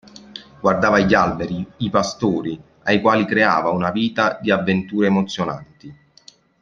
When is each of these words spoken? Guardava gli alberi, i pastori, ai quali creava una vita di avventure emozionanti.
Guardava 0.59 0.97
gli 1.01 1.13
alberi, 1.13 1.63
i 1.77 1.91
pastori, 1.91 2.59
ai 2.85 2.99
quali 3.01 3.23
creava 3.23 3.69
una 3.69 3.91
vita 3.91 4.39
di 4.41 4.49
avventure 4.49 5.05
emozionanti. 5.05 5.95